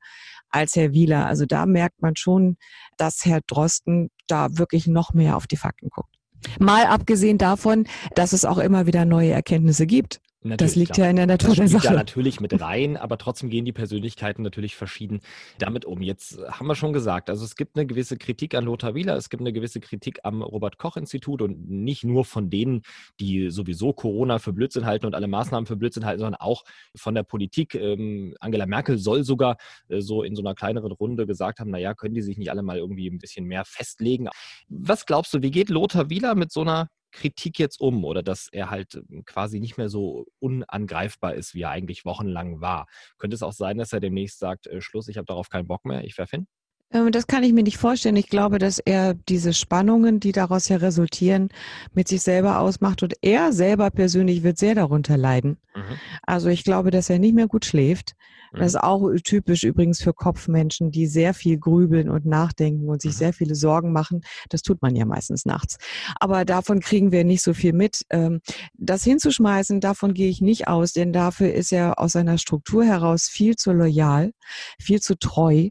als 0.49 0.77
Herr 0.77 0.93
Wieler. 0.93 1.27
Also 1.27 1.47
da 1.47 1.67
merkt 1.67 2.03
man 2.03 2.17
schon, 2.17 2.57
dass 2.97 3.25
Herr 3.25 3.41
Drosten 3.47 4.11
da 4.27 4.57
wirklich 4.59 4.87
noch 4.87 5.15
mehr 5.15 5.37
auf 5.37 5.47
die 5.47 5.57
Fakten 5.57 5.89
guckt. 5.89 6.15
Mal 6.59 6.87
abgesehen 6.87 7.39
davon, 7.39 7.87
dass 8.15 8.33
es 8.33 8.45
auch 8.45 8.59
immer 8.59 8.87
wieder 8.87 9.05
neue 9.05 9.31
Erkenntnisse 9.31 9.87
gibt. 9.87 10.21
Natürlich, 10.45 10.59
das 10.59 10.77
liegt 10.77 10.93
klar. 10.95 11.07
ja 11.07 11.11
in 11.11 11.17
der 11.17 11.27
Natur 11.27 11.55
der 11.55 11.69
Sache. 11.69 11.87
ja 11.87 11.93
natürlich 11.93 12.41
mit 12.41 12.61
rein, 12.61 12.97
aber 12.97 13.17
trotzdem 13.17 13.49
gehen 13.49 13.65
die 13.65 13.73
Persönlichkeiten 13.73 14.43
natürlich 14.43 14.75
verschieden 14.75 15.21
damit 15.59 15.85
um. 15.85 16.03
Jetzt 16.03 16.39
haben 16.49 16.67
wir 16.67 16.75
schon 16.75 16.93
gesagt, 16.93 17.31
also 17.31 17.45
es 17.45 17.55
gibt 17.55 17.77
eine 17.77 17.87
gewisse 17.87 18.17
Kritik 18.17 18.55
an 18.55 18.65
Lothar 18.65 18.95
Wieler, 18.95 19.17
es 19.17 19.31
gibt 19.31 19.41
eine 19.41 19.53
gewisse 19.53 19.81
Kritik 19.81 20.21
am 20.25 20.43
Robert-Koch-Institut 20.43 21.43
und 21.43 21.71
nicht 21.71 22.05
nur 22.05 22.25
von 22.25 22.51
denen, 22.51 22.83
die 23.21 23.51
sowieso 23.51 23.93
Corona 23.93 24.39
für 24.39 24.53
Blödsinn 24.53 24.85
halten 24.85 25.07
und 25.07 25.15
alle 25.15 25.29
Maßnahmen 25.29 25.67
für 25.67 25.77
Blödsinn 25.77 26.05
halten, 26.05 26.21
sondern 26.21 26.41
auch 26.41 26.65
von 26.97 27.15
der 27.15 27.23
Politik. 27.23 27.75
Ähm, 27.75 28.35
Angela 28.41 28.67
Merkel 28.67 28.99
soll 28.99 29.25
sogar 29.25 29.57
äh, 29.89 30.01
so 30.01 30.23
in 30.23 30.35
so 30.35 30.43
einer 30.43 30.55
kleineren 30.55 30.93
Runde 30.93 31.27
gesagt 31.27 31.61
haben, 31.61 31.71
naja, 31.71 31.95
können 31.95 32.15
die 32.15 32.23
sich 32.23 32.37
nicht 32.37 32.51
alle 32.51 32.63
mal 32.63 32.79
irgendwie 32.79 33.09
ein 33.09 33.19
bisschen 33.19 33.47
mehr 33.47 33.65
festlegen. 33.65 34.29
Was 34.69 35.07
glaubst 35.07 35.33
du, 35.35 35.43
wie 35.43 35.51
geht 35.51 35.69
Lothar 35.69 36.11
Wieler 36.11 36.35
mit 36.35 36.51
so 36.51 36.63
einer 36.63 36.89
Kritik 37.13 37.59
jetzt 37.59 37.81
um 37.81 38.05
oder 38.05 38.23
dass 38.23 38.49
er 38.51 38.71
halt 38.71 38.95
ähm, 38.95 39.25
quasi 39.25 39.61
nicht 39.61 39.77
mehr 39.77 39.89
so 39.89 40.27
unangreifbar 40.41 41.35
ist, 41.35 41.55
wie 41.55 41.63
er 41.63 41.71
eigentlich 41.71 42.05
wochenlang 42.05 42.61
war? 42.61 42.87
Könnte 43.19 43.35
es 43.35 43.43
auch 43.43 43.53
sein, 43.53 43.79
dass 43.79 43.93
er 43.93 44.01
demnächst 44.01 44.39
sagt, 44.39 44.67
äh, 44.67 44.81
Schluss, 44.81 45.09
ich 45.09 45.17
habe 45.17 45.27
darauf 45.27 45.49
keinen 45.49 45.69
Bock 45.69 45.85
mehr, 45.85 46.05
ich 46.05 46.19
werfe 46.19 46.37
hin? 46.37 46.47
Ähm, 46.93 47.11
das 47.11 47.27
kann 47.27 47.43
ich 47.43 47.53
mir 47.53 47.63
nicht 47.63 47.79
vorstellen. 47.79 48.17
Ich 48.17 48.29
glaube, 48.29 48.59
dass 48.59 48.79
er 48.79 49.15
diese 49.15 49.53
Spannungen, 49.53 50.21
die 50.21 50.33
daraus 50.33 50.69
ja 50.69 50.77
resultieren, 50.77 51.49
mit 51.93 52.09
sich 52.09 52.23
selber 52.23 52.59
ausmacht 52.61 53.03
und 53.03 53.15
er 53.23 53.53
selber 53.53 53.91
persönlich 53.91 54.43
wird 54.43 54.59
sehr 54.59 54.75
darunter 54.75 55.17
leiden. 55.17 55.59
Mhm. 55.75 55.99
Also 56.23 56.49
ich 56.49 56.65
glaube, 56.65 56.91
dass 56.91 57.11
er 57.11 57.19
nicht 57.19 57.35
mehr 57.35 57.49
gut 57.49 57.65
schläft. 57.65 58.15
Das 58.53 58.69
ist 58.69 58.81
auch 58.81 59.09
typisch 59.25 59.63
übrigens 59.63 60.03
für 60.03 60.13
Kopfmenschen, 60.13 60.91
die 60.91 61.07
sehr 61.07 61.33
viel 61.35 61.59
grübeln 61.59 62.11
und 62.11 62.27
nachdenken 62.27 62.89
und 62.89 63.01
sich 63.01 63.13
mhm. 63.13 63.19
sehr 63.19 63.33
viele 63.33 63.55
Sorgen 63.55 63.93
machen. 63.93 64.23
Das 64.51 64.63
tut 64.63 64.83
man 64.83 64.95
ja 64.95 65.07
meistens 65.07 65.47
nachts. 65.47 65.79
Aber 66.21 66.45
davon 66.45 66.81
kriegen 66.81 67.13
wir 67.13 67.25
nicht 67.25 67.43
so 67.43 67.55
viel 67.55 67.73
mit. 67.73 68.03
Ähm, 68.11 68.41
das 68.75 69.05
hinzuschmeißen, 69.05 69.81
davon 69.81 70.15
gehe 70.15 70.29
ich 70.29 70.41
nicht 70.41 70.69
aus, 70.69 70.93
denn 70.93 71.13
dafür 71.13 71.53
ist 71.53 71.73
er 71.73 71.99
aus 71.99 72.13
seiner 72.13 72.39
Struktur 72.39 72.85
heraus 72.85 73.29
viel 73.29 73.57
zu 73.57 73.73
loyal, 73.73 74.33
viel 74.79 75.01
zu 75.01 75.17
treu. 75.17 75.69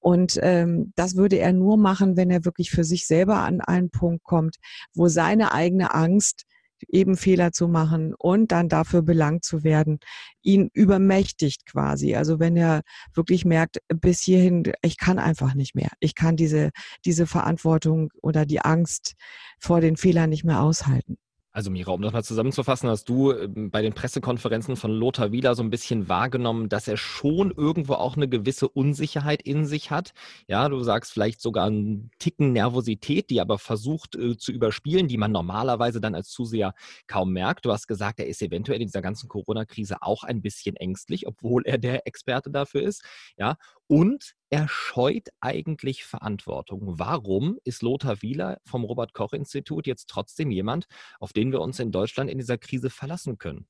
Und 0.00 0.38
ähm, 0.42 0.92
das 0.96 1.16
würde 1.16 1.36
er 1.36 1.52
nur 1.52 1.76
machen, 1.76 2.16
wenn 2.16 2.30
er 2.30 2.44
wirklich 2.44 2.70
für 2.70 2.84
sich 2.84 3.06
selber 3.06 3.38
an 3.38 3.60
einen 3.60 3.90
Punkt 3.90 4.24
kommt, 4.24 4.56
wo 4.94 5.08
seine 5.08 5.52
eigene 5.52 5.94
Angst 5.94 6.44
eben 6.88 7.16
Fehler 7.16 7.52
zu 7.52 7.68
machen 7.68 8.14
und 8.14 8.52
dann 8.52 8.68
dafür 8.68 9.02
belangt 9.02 9.44
zu 9.44 9.64
werden, 9.64 9.98
ihn 10.42 10.70
übermächtigt 10.72 11.66
quasi. 11.66 12.14
Also 12.14 12.38
wenn 12.38 12.56
er 12.56 12.82
wirklich 13.14 13.44
merkt, 13.44 13.78
bis 13.88 14.20
hierhin, 14.20 14.64
ich 14.82 14.98
kann 14.98 15.18
einfach 15.18 15.54
nicht 15.54 15.74
mehr. 15.74 15.90
Ich 16.00 16.14
kann 16.14 16.36
diese, 16.36 16.70
diese 17.04 17.26
Verantwortung 17.26 18.10
oder 18.22 18.46
die 18.46 18.60
Angst 18.60 19.14
vor 19.58 19.80
den 19.80 19.96
Fehlern 19.96 20.30
nicht 20.30 20.44
mehr 20.44 20.62
aushalten. 20.62 21.16
Also 21.56 21.70
Mira, 21.70 21.92
um 21.92 22.02
das 22.02 22.12
mal 22.12 22.24
zusammenzufassen, 22.24 22.90
hast 22.90 23.08
du 23.08 23.30
ähm, 23.30 23.70
bei 23.70 23.80
den 23.80 23.92
Pressekonferenzen 23.92 24.74
von 24.74 24.90
Lothar 24.90 25.30
Wieler 25.30 25.54
so 25.54 25.62
ein 25.62 25.70
bisschen 25.70 26.08
wahrgenommen, 26.08 26.68
dass 26.68 26.88
er 26.88 26.96
schon 26.96 27.52
irgendwo 27.52 27.92
auch 27.94 28.16
eine 28.16 28.28
gewisse 28.28 28.68
Unsicherheit 28.68 29.40
in 29.40 29.64
sich 29.64 29.92
hat. 29.92 30.14
Ja, 30.48 30.68
du 30.68 30.82
sagst 30.82 31.12
vielleicht 31.12 31.40
sogar 31.40 31.66
einen 31.66 32.10
Ticken 32.18 32.52
Nervosität, 32.52 33.30
die 33.30 33.40
aber 33.40 33.58
versucht 33.58 34.16
äh, 34.16 34.36
zu 34.36 34.50
überspielen, 34.50 35.06
die 35.06 35.16
man 35.16 35.30
normalerweise 35.30 36.00
dann 36.00 36.16
als 36.16 36.30
Zuseher 36.30 36.74
kaum 37.06 37.32
merkt. 37.32 37.64
Du 37.64 37.70
hast 37.70 37.86
gesagt, 37.86 38.18
er 38.18 38.26
ist 38.26 38.42
eventuell 38.42 38.80
in 38.80 38.88
dieser 38.88 39.02
ganzen 39.02 39.28
Corona-Krise 39.28 39.98
auch 40.02 40.24
ein 40.24 40.42
bisschen 40.42 40.74
ängstlich, 40.74 41.28
obwohl 41.28 41.62
er 41.66 41.78
der 41.78 42.04
Experte 42.04 42.50
dafür 42.50 42.82
ist. 42.82 43.04
Ja, 43.36 43.58
und 43.86 44.34
er 44.50 44.68
scheut 44.68 45.28
eigentlich 45.40 46.04
Verantwortung. 46.04 46.98
Warum 46.98 47.58
ist 47.64 47.82
Lothar 47.82 48.22
Wieler 48.22 48.58
vom 48.64 48.84
Robert 48.84 49.14
Koch 49.14 49.32
Institut 49.32 49.86
jetzt 49.86 50.08
trotzdem 50.08 50.50
jemand, 50.50 50.86
auf 51.18 51.32
den 51.32 51.52
wir 51.52 51.60
uns 51.60 51.78
in 51.80 51.92
Deutschland 51.92 52.30
in 52.30 52.38
dieser 52.38 52.58
Krise 52.58 52.90
verlassen 52.90 53.38
können? 53.38 53.66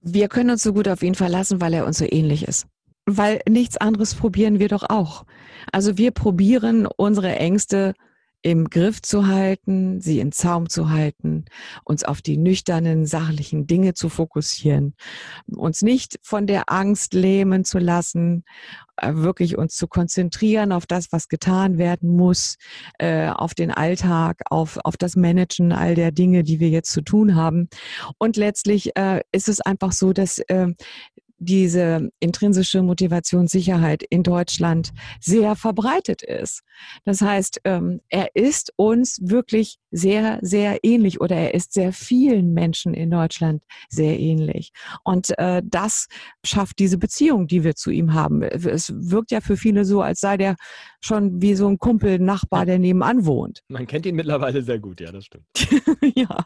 Wir 0.00 0.28
können 0.28 0.50
uns 0.50 0.62
so 0.62 0.72
gut 0.72 0.88
auf 0.88 1.02
ihn 1.02 1.14
verlassen, 1.14 1.60
weil 1.60 1.74
er 1.74 1.86
uns 1.86 1.98
so 1.98 2.06
ähnlich 2.08 2.46
ist. 2.46 2.66
Weil 3.06 3.40
nichts 3.48 3.76
anderes 3.76 4.14
probieren 4.14 4.58
wir 4.58 4.68
doch 4.68 4.82
auch. 4.82 5.24
Also 5.72 5.96
wir 5.96 6.10
probieren 6.10 6.86
unsere 6.86 7.36
Ängste 7.36 7.94
im 8.46 8.70
Griff 8.70 9.02
zu 9.02 9.26
halten, 9.26 10.00
sie 10.00 10.20
in 10.20 10.30
Zaum 10.30 10.68
zu 10.68 10.88
halten, 10.88 11.46
uns 11.82 12.04
auf 12.04 12.22
die 12.22 12.36
nüchternen, 12.36 13.04
sachlichen 13.04 13.66
Dinge 13.66 13.94
zu 13.94 14.08
fokussieren, 14.08 14.94
uns 15.48 15.82
nicht 15.82 16.20
von 16.22 16.46
der 16.46 16.70
Angst 16.70 17.12
lähmen 17.12 17.64
zu 17.64 17.80
lassen, 17.80 18.44
äh, 18.98 19.14
wirklich 19.14 19.58
uns 19.58 19.74
zu 19.74 19.88
konzentrieren 19.88 20.70
auf 20.70 20.86
das, 20.86 21.10
was 21.10 21.28
getan 21.28 21.76
werden 21.76 22.08
muss, 22.08 22.54
äh, 23.00 23.30
auf 23.30 23.52
den 23.54 23.72
Alltag, 23.72 24.42
auf, 24.48 24.78
auf 24.84 24.96
das 24.96 25.16
Managen 25.16 25.72
all 25.72 25.96
der 25.96 26.12
Dinge, 26.12 26.44
die 26.44 26.60
wir 26.60 26.68
jetzt 26.68 26.92
zu 26.92 27.00
tun 27.00 27.34
haben. 27.34 27.68
Und 28.18 28.36
letztlich 28.36 28.96
äh, 28.96 29.22
ist 29.32 29.48
es 29.48 29.60
einfach 29.60 29.90
so, 29.90 30.12
dass 30.12 30.40
diese 31.38 32.10
intrinsische 32.20 32.82
Motivationssicherheit 32.82 34.02
in 34.08 34.22
Deutschland 34.22 34.92
sehr 35.20 35.56
verbreitet 35.56 36.22
ist. 36.22 36.62
Das 37.04 37.20
heißt, 37.20 37.60
ähm, 37.64 38.00
er 38.08 38.34
ist 38.34 38.72
uns 38.76 39.18
wirklich 39.22 39.78
sehr, 39.90 40.38
sehr 40.42 40.78
ähnlich 40.82 41.20
oder 41.20 41.36
er 41.36 41.54
ist 41.54 41.72
sehr 41.72 41.92
vielen 41.92 42.52
Menschen 42.52 42.94
in 42.94 43.10
Deutschland 43.10 43.62
sehr 43.88 44.18
ähnlich. 44.18 44.72
Und 45.04 45.36
äh, 45.38 45.62
das 45.64 46.08
schafft 46.44 46.78
diese 46.78 46.98
Beziehung, 46.98 47.46
die 47.46 47.64
wir 47.64 47.74
zu 47.74 47.90
ihm 47.90 48.14
haben. 48.14 48.42
Es 48.42 48.92
wirkt 48.94 49.30
ja 49.30 49.40
für 49.40 49.56
viele 49.56 49.84
so, 49.84 50.02
als 50.02 50.20
sei 50.20 50.36
der 50.36 50.56
schon 51.00 51.40
wie 51.42 51.54
so 51.54 51.68
ein 51.68 51.78
Kumpel, 51.78 52.18
Nachbar, 52.18 52.66
der 52.66 52.78
nebenan 52.78 53.26
wohnt. 53.26 53.62
Man 53.68 53.86
kennt 53.86 54.06
ihn 54.06 54.16
mittlerweile 54.16 54.62
sehr 54.62 54.78
gut, 54.78 55.00
ja, 55.00 55.12
das 55.12 55.26
stimmt. 55.26 55.46
ja. 56.16 56.44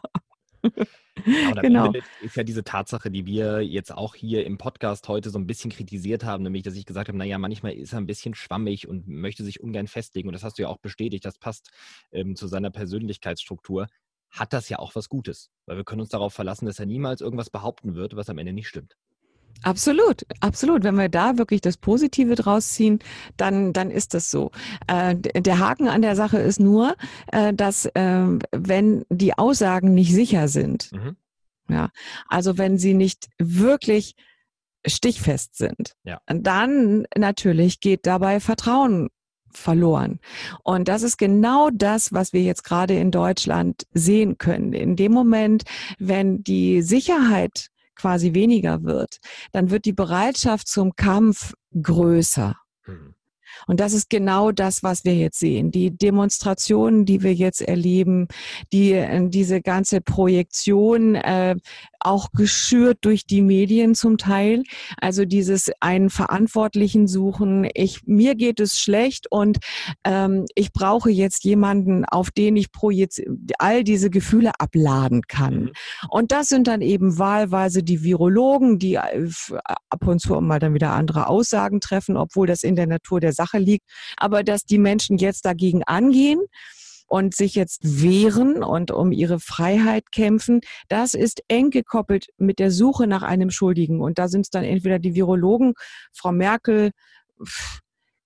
Ja, 1.25 1.51
genau. 1.61 1.91
ist 2.21 2.35
ja 2.35 2.43
diese 2.43 2.63
Tatsache, 2.63 3.11
die 3.11 3.25
wir 3.25 3.61
jetzt 3.61 3.91
auch 3.91 4.15
hier 4.15 4.45
im 4.45 4.57
Podcast 4.57 5.07
heute 5.07 5.29
so 5.29 5.37
ein 5.37 5.47
bisschen 5.47 5.71
kritisiert 5.71 6.23
haben, 6.23 6.43
nämlich, 6.43 6.63
dass 6.63 6.75
ich 6.75 6.85
gesagt 6.85 7.09
habe, 7.09 7.17
naja, 7.17 7.37
manchmal 7.37 7.73
ist 7.73 7.93
er 7.93 7.99
ein 7.99 8.07
bisschen 8.07 8.33
schwammig 8.33 8.87
und 8.87 9.07
möchte 9.07 9.43
sich 9.43 9.61
ungern 9.61 9.87
festlegen. 9.87 10.29
Und 10.29 10.33
das 10.33 10.43
hast 10.43 10.57
du 10.57 10.63
ja 10.63 10.69
auch 10.69 10.77
bestätigt, 10.77 11.25
das 11.25 11.37
passt 11.37 11.71
ähm, 12.11 12.35
zu 12.35 12.47
seiner 12.47 12.71
Persönlichkeitsstruktur. 12.71 13.87
Hat 14.29 14.53
das 14.53 14.69
ja 14.69 14.79
auch 14.79 14.95
was 14.95 15.09
Gutes, 15.09 15.51
weil 15.65 15.77
wir 15.77 15.83
können 15.83 16.01
uns 16.01 16.09
darauf 16.09 16.33
verlassen, 16.33 16.65
dass 16.65 16.79
er 16.79 16.85
niemals 16.85 17.19
irgendwas 17.21 17.49
behaupten 17.49 17.95
wird, 17.95 18.15
was 18.15 18.29
am 18.29 18.37
Ende 18.37 18.53
nicht 18.53 18.69
stimmt. 18.69 18.95
Absolut, 19.63 20.25
absolut. 20.39 20.83
Wenn 20.83 20.95
wir 20.95 21.09
da 21.09 21.37
wirklich 21.37 21.61
das 21.61 21.77
Positive 21.77 22.35
draus 22.35 22.73
ziehen, 22.73 22.99
dann, 23.37 23.73
dann 23.73 23.91
ist 23.91 24.13
das 24.13 24.31
so. 24.31 24.51
Äh, 24.87 25.15
der 25.15 25.59
Haken 25.59 25.87
an 25.87 26.01
der 26.01 26.15
Sache 26.15 26.39
ist 26.39 26.59
nur, 26.59 26.95
äh, 27.31 27.53
dass 27.53 27.85
äh, 27.85 28.25
wenn 28.51 29.05
die 29.09 29.37
Aussagen 29.37 29.93
nicht 29.93 30.13
sicher 30.13 30.47
sind, 30.47 30.91
mhm. 30.91 31.15
ja, 31.69 31.89
also 32.27 32.57
wenn 32.57 32.77
sie 32.77 32.93
nicht 32.93 33.29
wirklich 33.37 34.15
stichfest 34.85 35.55
sind, 35.55 35.93
ja. 36.03 36.19
dann 36.25 37.05
natürlich 37.15 37.79
geht 37.81 38.07
dabei 38.07 38.39
Vertrauen 38.39 39.09
verloren. 39.53 40.19
Und 40.63 40.87
das 40.87 41.03
ist 41.03 41.17
genau 41.17 41.69
das, 41.71 42.13
was 42.13 42.33
wir 42.33 42.41
jetzt 42.41 42.63
gerade 42.63 42.95
in 42.95 43.11
Deutschland 43.11 43.85
sehen 43.93 44.37
können. 44.37 44.73
In 44.73 44.95
dem 44.95 45.11
Moment, 45.11 45.63
wenn 45.99 46.43
die 46.43 46.81
Sicherheit 46.81 47.67
quasi 48.01 48.33
weniger 48.33 48.83
wird, 48.83 49.17
dann 49.51 49.69
wird 49.69 49.85
die 49.85 49.93
Bereitschaft 49.93 50.67
zum 50.67 50.95
Kampf 50.95 51.53
größer. 51.79 52.55
Mhm. 52.87 53.13
Und 53.67 53.79
das 53.79 53.93
ist 53.93 54.09
genau 54.09 54.51
das, 54.51 54.83
was 54.83 55.05
wir 55.05 55.15
jetzt 55.15 55.39
sehen. 55.39 55.71
Die 55.71 55.91
Demonstrationen, 55.91 57.05
die 57.05 57.23
wir 57.23 57.33
jetzt 57.33 57.61
erleben, 57.61 58.27
die, 58.71 58.93
äh, 58.93 59.29
diese 59.29 59.61
ganze 59.61 60.01
Projektion, 60.01 61.15
äh, 61.15 61.55
auch 62.03 62.31
geschürt 62.31 62.99
durch 63.01 63.25
die 63.25 63.41
Medien 63.41 63.95
zum 63.95 64.17
Teil. 64.17 64.63
Also 64.97 65.25
dieses 65.25 65.71
einen 65.79 66.09
Verantwortlichen 66.09 67.07
suchen. 67.07 67.67
Ich, 67.73 68.05
mir 68.05 68.35
geht 68.35 68.59
es 68.59 68.79
schlecht 68.79 69.31
und 69.31 69.59
ähm, 70.03 70.45
ich 70.55 70.73
brauche 70.73 71.09
jetzt 71.09 71.43
jemanden, 71.43 72.05
auf 72.05 72.31
den 72.31 72.55
ich 72.55 72.67
all 73.59 73.83
diese 73.83 74.09
Gefühle 74.09 74.51
abladen 74.59 75.21
kann. 75.27 75.55
Mhm. 75.55 75.71
Und 76.09 76.31
das 76.31 76.47
sind 76.47 76.67
dann 76.67 76.81
eben 76.81 77.17
wahlweise 77.17 77.83
die 77.83 78.03
Virologen, 78.03 78.79
die 78.79 78.95
äh, 78.95 79.29
ab 79.89 80.07
und 80.07 80.19
zu 80.19 80.39
mal 80.41 80.59
dann 80.59 80.73
wieder 80.73 80.91
andere 80.91 81.27
Aussagen 81.27 81.79
treffen, 81.81 82.17
obwohl 82.17 82.47
das 82.47 82.63
in 82.63 82.75
der 82.75 82.87
Natur 82.87 83.19
der 83.19 83.33
Sache 83.51 83.59
liegt. 83.59 83.89
Aber 84.17 84.43
dass 84.43 84.63
die 84.63 84.77
Menschen 84.77 85.17
jetzt 85.17 85.45
dagegen 85.45 85.83
angehen, 85.83 86.41
und 87.07 87.35
sich 87.35 87.55
jetzt 87.55 87.81
wehren 88.01 88.63
und 88.63 88.89
um 88.89 89.11
ihre 89.11 89.41
Freiheit 89.41 90.13
kämpfen, 90.13 90.61
das 90.87 91.13
ist 91.13 91.43
eng 91.49 91.69
gekoppelt 91.69 92.27
mit 92.37 92.57
der 92.57 92.71
Suche 92.71 93.05
nach 93.05 93.21
einem 93.21 93.51
Schuldigen. 93.51 93.99
Und 93.99 94.17
da 94.17 94.29
sind 94.29 94.43
es 94.43 94.49
dann 94.49 94.63
entweder 94.63 94.97
die 94.97 95.13
Virologen, 95.13 95.73
Frau 96.13 96.31
Merkel, 96.31 96.91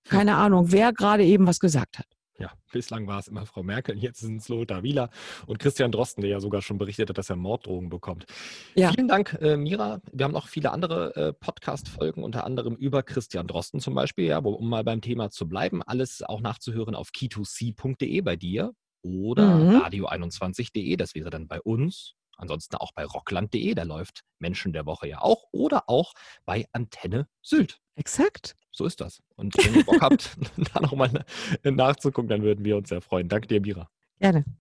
keine 0.08 0.36
Ahnung, 0.36 0.70
wer 0.70 0.92
gerade 0.92 1.24
eben 1.24 1.48
was 1.48 1.58
gesagt 1.58 1.98
hat. 1.98 2.06
Ja, 2.38 2.52
bislang 2.70 3.06
war 3.06 3.18
es 3.18 3.28
immer 3.28 3.46
Frau 3.46 3.62
Merkel, 3.62 3.96
jetzt 3.96 4.20
sind 4.20 4.36
es 4.42 4.48
Lothar 4.48 4.82
Wieler 4.82 5.08
und 5.46 5.58
Christian 5.58 5.90
Drosten, 5.90 6.20
der 6.20 6.30
ja 6.30 6.40
sogar 6.40 6.60
schon 6.60 6.76
berichtet 6.76 7.08
hat, 7.08 7.16
dass 7.16 7.30
er 7.30 7.36
Morddrogen 7.36 7.88
bekommt. 7.88 8.26
Ja. 8.74 8.92
Vielen 8.92 9.08
Dank, 9.08 9.38
äh, 9.40 9.56
Mira. 9.56 10.00
Wir 10.12 10.24
haben 10.24 10.32
noch 10.32 10.48
viele 10.48 10.70
andere 10.70 11.16
äh, 11.16 11.32
Podcast-Folgen, 11.32 12.22
unter 12.22 12.44
anderem 12.44 12.74
über 12.76 13.02
Christian 13.02 13.46
Drosten 13.46 13.80
zum 13.80 13.94
Beispiel, 13.94 14.26
ja, 14.26 14.44
wo, 14.44 14.50
um 14.50 14.68
mal 14.68 14.84
beim 14.84 15.00
Thema 15.00 15.30
zu 15.30 15.48
bleiben. 15.48 15.82
Alles 15.82 16.22
auch 16.22 16.40
nachzuhören 16.40 16.94
auf 16.94 17.08
key2c.de 17.08 18.20
bei 18.20 18.36
dir 18.36 18.72
oder 19.02 19.56
Mhm. 19.56 19.76
radio21.de, 19.76 20.96
das 20.96 21.14
wäre 21.14 21.30
dann 21.30 21.46
bei 21.46 21.60
uns. 21.60 22.14
Ansonsten 22.36 22.76
auch 22.76 22.92
bei 22.92 23.04
rockland.de, 23.04 23.74
da 23.74 23.82
läuft 23.82 24.24
Menschen 24.38 24.72
der 24.72 24.86
Woche 24.86 25.08
ja 25.08 25.20
auch. 25.20 25.44
Oder 25.52 25.88
auch 25.88 26.14
bei 26.44 26.66
Antenne 26.72 27.28
Sylt. 27.42 27.80
Exakt. 27.94 28.54
So 28.72 28.84
ist 28.84 29.00
das. 29.00 29.22
Und 29.36 29.56
wenn 29.56 29.74
ihr 29.74 29.84
Bock 29.84 30.02
habt, 30.02 30.36
da 30.74 30.80
nochmal 30.80 31.24
nachzugucken, 31.64 32.28
dann 32.28 32.42
würden 32.42 32.64
wir 32.64 32.76
uns 32.76 32.90
sehr 32.90 33.00
freuen. 33.00 33.28
Danke 33.28 33.48
dir, 33.48 33.60
Mira. 33.60 33.88
Gerne. 34.18 34.44